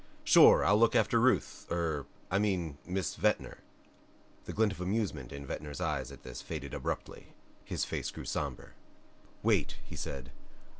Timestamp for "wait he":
9.43-9.95